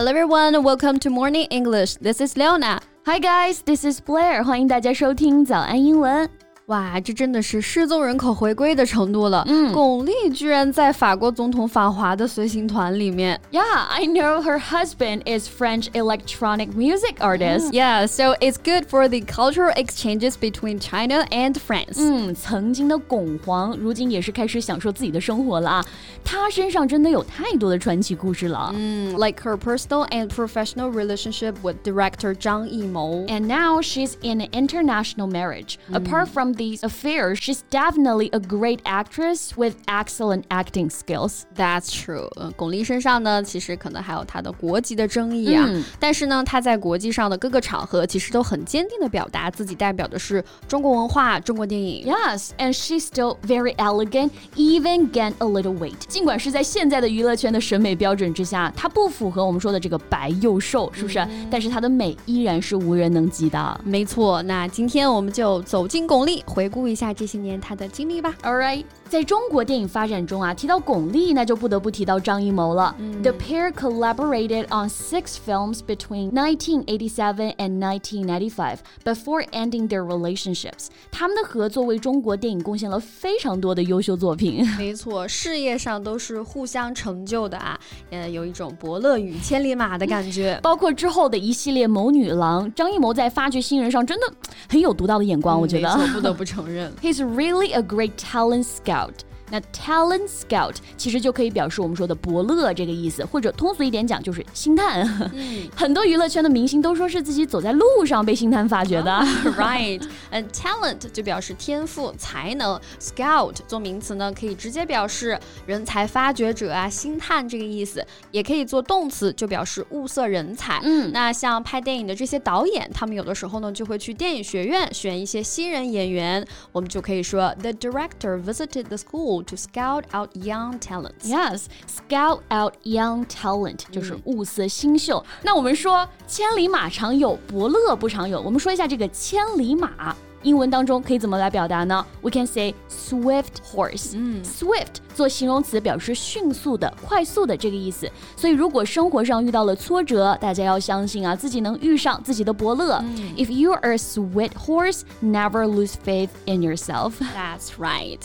[0.00, 1.96] Hello everyone, welcome to Morning English.
[1.96, 2.80] This is Leona.
[3.04, 4.42] Hi guys, this is Blair.
[4.42, 6.39] 欢迎大家收听早安英文。
[6.66, 9.44] 哇，这真的是失踪人口回归的程度了。
[9.46, 13.40] 嗯，巩俐居然在法国总统访华的随行团里面。
[13.52, 17.70] Yeah, I know her husband is French electronic music artist.
[17.70, 21.98] Yeah, so it's good for the cultural exchanges between China and France.
[21.98, 25.84] 嗯，曾经的巩皇，如今也是开始享受自己的生活了啊。
[26.24, 28.72] 她身上真的有太多的传奇故事了。
[28.74, 33.28] 嗯，like her personal and professional relationship with director Zhang Yimou.
[33.28, 35.78] And now she's in an international marriage.
[35.92, 41.42] Apart from these affairs, she's definitely a great actress with excellent acting skills.
[41.54, 42.28] That's true.
[42.36, 45.64] 呃，巩俐身上呢，其实可能还有她的国籍的争议啊。
[45.68, 52.06] 嗯、但是呢，她在国际上的各个场合，其实都很坚定的表达自己代表的是中国文化、中国电影。
[52.06, 55.98] Yes, and she's still very elegant, even gained a little weight.
[56.08, 61.18] 尽管是在现在的娱乐圈的审美标准之下，她不符合我们说的这个白又瘦，是不是？
[61.18, 63.80] 嗯、但是她的美依然是无人能及的。
[63.84, 66.39] 没错，那今天我们就走进巩俐。
[66.45, 68.35] 回顾一下这些年他的经历吧。
[68.41, 72.92] All right，在中国电影发展中啊，提到巩俐，那就不得不提到张艺谋了。
[72.98, 80.88] 嗯、The pair collaborated on six films between 1987 and 1995 before ending their relationships。
[81.12, 84.68] 他们的合作为中国电影贡献了非常多的优秀作品。
[84.76, 87.78] 没错，事业上都是互相成就的啊，
[88.10, 90.58] 呃，有一种伯乐与千里马的感觉。
[90.64, 94.26] 包括之后的一系列谋女郎，张艺谋在发掘新人上真的
[94.68, 95.96] 很有独到的眼光，我觉得。
[95.96, 96.92] 没错，不得不承认。
[97.00, 98.96] He's really a great talent scout.
[99.01, 99.23] out.
[99.51, 105.01] 那 talent scout 其实就可以表示我们说的伯乐这个意思，或者通俗一点讲就是星探。
[105.33, 109.15] 嗯、 很多娱乐圈的明星都说是自己走在路上被星探发掘的。
[109.17, 109.27] Oh,
[109.59, 120.79] right，嗯、uh,，talent 就表示天赋、才能，scout 做名词呢，可以直接表示人才发掘者啊、星探这个意思，也可以做动词，就表示物色人才。
[120.83, 129.40] 嗯，那像拍电影的这些导演，他们有的时候呢就会去电影学院选一些新人演员，我们就可以说 The director visited the school.
[129.40, 131.24] To scout out young talents.
[131.24, 135.24] Yes, scout out young talent 就是物色新秀。
[135.42, 138.38] 那我们说千里马常有，伯乐不常有。
[138.42, 140.14] 我们说一下这个千里马。
[140.42, 142.06] 英文当中可以怎么来表达呢？
[142.20, 144.12] We can say swift horse。
[144.14, 148.08] 嗯，swift 做形容词表示迅速的、快速的这个意思。
[148.36, 153.02] 所以如果生活上遇到了挫折，大家要相信啊，自己能遇上自己的伯乐。
[153.16, 157.14] 嗯、If you are a swift horse, never lose faith in yourself.
[157.34, 158.20] That's right.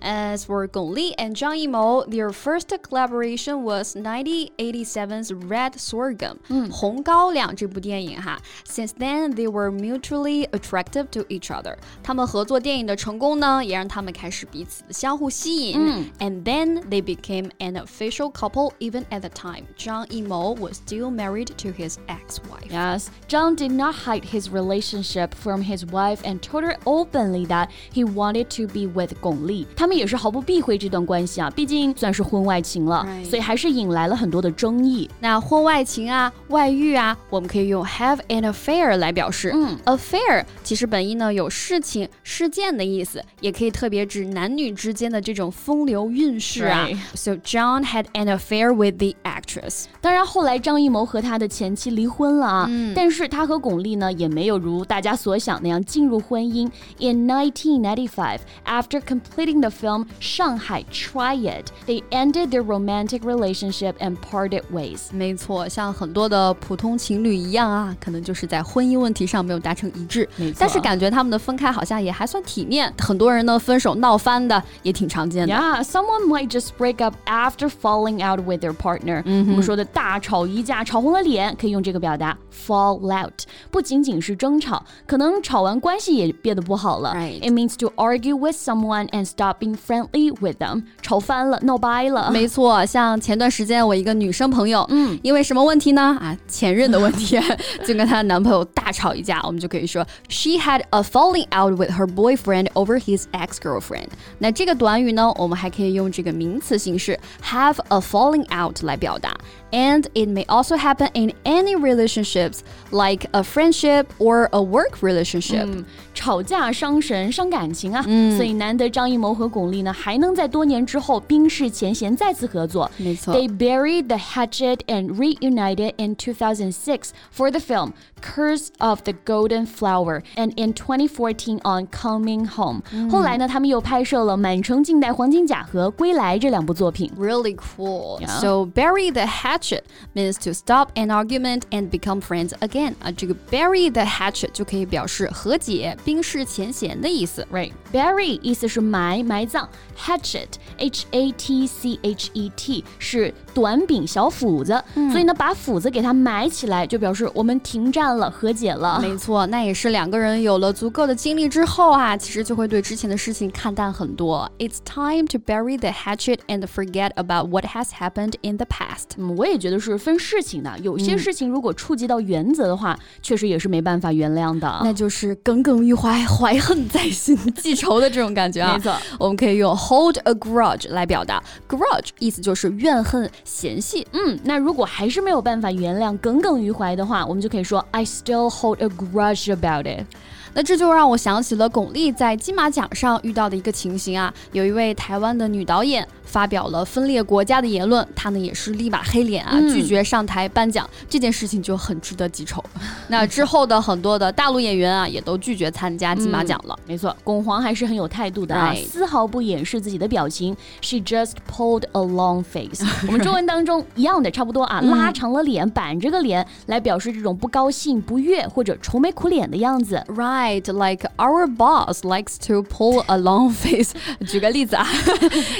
[0.00, 6.38] As for Gong Li and Zhang Yimou, their first collaboration was 1987's Red Sorghum,
[6.70, 8.38] 红高粱这部电影哈。
[8.66, 11.76] Since then, they were mutually attractive to each other.
[12.02, 16.10] 他们合作电影的成功呢，也让他们开始彼此的相互吸引。
[16.18, 18.72] And then they became an official couple.
[18.78, 22.70] Even at the time, Zhang Yimou was still married to his ex-wife.
[22.70, 27.70] Yes, Zhang did not hide his relationship from his wife and told her openly that
[27.92, 29.66] he wanted to be with Gong Li.
[29.76, 35.09] 他 们也是毫不避讳这段关系啊，毕竟算是婚外情了，所以还是引来了很多的争议。
[35.19, 39.51] 那婚外情啊、外遇啊，我们可以用 have an affair 来表示。
[39.53, 46.87] 嗯，affair 其实本意呢有事情、事件的意思，也可以特别指男女之间的这种风流韵事啊。
[47.13, 49.87] So John had an affair with the actress。
[49.99, 56.69] 当然，后来张艺谋和他的前妻离婚了啊，嗯、但是他和巩俐呢也没有如大家所想那样进入婚姻。
[56.99, 61.65] In 1995, after completing the film Shanghai Triad.
[61.87, 65.09] they ended their romantic relationship and parted ways.
[65.11, 70.27] 没错，像很多的普通情侣一样啊，可能就是在婚姻问题上没有达成一致。
[70.57, 75.53] 但是感觉他们的分开好像也还算体面，很多人呢分手闹翻的也挺常见的。
[75.53, 79.23] Yeah, someone might just break up after falling out with their partner。
[79.25, 83.43] 嗯，我们说的大吵一架，吵红了脸，可以用这个表达 fall out。
[83.71, 87.13] 不仅仅是争吵，可能吵完关系也变得不好了。
[87.15, 90.82] It means to argue with someone and stop being friendly with them.
[91.02, 92.30] 吵翻了，闹掰了。
[92.30, 96.16] 没错，像前段时间我一个女生朋友，嗯，因为什么问题呢？
[96.20, 97.38] 啊，前任的问题，
[97.86, 99.40] 就跟她男朋友大吵一架。
[99.44, 104.08] 我们就可以说，She had a falling out with her boyfriend over his ex-girlfriend。
[104.38, 109.36] 那这个短语呢，我们还可以用这个名词形式 have a falling out 来表达。
[109.72, 112.60] And it may also happen in any relationships,
[112.90, 115.84] like a friendship or a work relationship.
[116.14, 118.02] 吵架伤神伤感情啊，
[118.36, 122.90] 所以难得张艺谋和 巩俐呢还能在多年之后冰释前嫌再次合作。
[122.96, 130.22] 没错，They buried the hatchet and reunited in 2006 for the film Curse of the Golden Flower
[130.36, 132.82] and in 2014 on Coming Home。
[133.10, 137.10] 后来呢，他们又拍摄了《满城尽带黄金甲》和《归来》这两部作品。
[137.18, 138.20] Really cool.
[138.20, 138.40] Yeah.
[138.40, 139.82] So bury the hatchet
[140.14, 142.94] means to stop an argument and become friends again.
[143.00, 147.46] 啊，这个 bury the hatchet 就可以表示和解、冰释前嫌的意思。
[147.52, 149.67] Right, bury 意思是埋、埋 葬
[149.97, 150.47] ，hatchet
[150.77, 158.99] H A T C H E T 是短柄小斧子，所以呢，把斧子给它埋起来，就表示我们停战了，和解了。
[159.01, 164.49] 没错，那也是两个人有了足够的经历之后啊，其实就会对之前的事情看淡很多。
[164.59, 169.15] It's time to bury the hatchet and forget about what has happened in the past.
[169.17, 174.81] 嗯，我也觉得是分事情的，有些事情如果触及到原则的话，确实也是没办法原谅的。
[174.83, 178.73] 那就是耿耿于怀、 怀恨在心、记仇的这种感觉啊。
[178.73, 181.41] 没错，我我们可以用 hold a grudge 来表达。
[181.69, 184.05] grudge 意思就是怨恨、嫌隙。
[184.11, 190.03] 嗯，那如果还是没有办法原谅、耿耿于怀的话，我们就可以说 I still hold a grudge about it。
[190.53, 202.63] 那这就让我想起了巩俐在金马奖上遇到的一个情形啊，有一位台湾的女导演发表了分裂国家的言论，她呢也是立马黑脸啊，嗯拒绝上台颁奖，这件事情就很值得记仇。
[203.07, 206.77] 那之后的很多的大陆演员啊，也都拒绝参加金马奖了。
[206.85, 210.55] 没错，巩皇还是很有态度的啊丝毫不掩饰自己的表情。
[210.81, 212.85] She just pulled a long face。
[213.07, 220.03] 我们中文当中一样的，差不多啊，拉长了脸，板着个脸来表示这种不高兴、不悦或者愁眉苦脸的样子。
[220.40, 223.90] Right, like our boss likes to pull a long face
[224.26, 224.86] 。举个例子啊，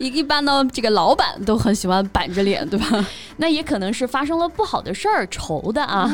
[0.00, 3.06] 一一般呢，这个老板都很喜欢板着脸，对吧？
[3.36, 6.10] 那也可能是发生了不好的事儿，愁的啊。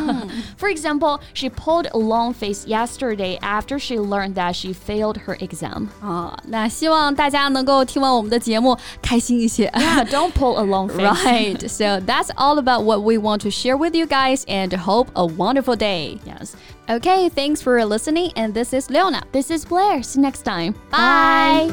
[0.59, 5.37] For example, she pulled a long face yesterday after she learned that she failed her
[5.39, 5.89] exam.
[6.03, 9.69] 啊，那希望大家能够听完我们的节目开心一些。
[9.69, 11.07] Yeah, don't pull a long face.
[11.07, 15.09] Right, so that's all about what we want to share with you guys and hope
[15.15, 16.19] a wonderful day.
[16.27, 16.51] Yes.
[16.89, 19.23] Okay, thanks for listening, and this is Leona.
[19.33, 20.03] This is Blair.
[20.03, 20.75] See you next time.
[20.91, 21.71] Bye.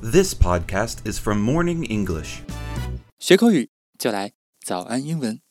[0.00, 2.42] This podcast is from Morning English.
[3.18, 4.32] 学口语就来
[4.64, 5.42] 早安英文。